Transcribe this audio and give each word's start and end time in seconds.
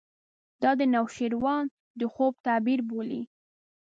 دا 0.61 0.71
د 0.79 0.81
نوشیروان 0.93 1.65
د 1.99 2.01
خوب 2.13 2.33
تعبیر 2.45 2.79
بولي. 2.89 3.21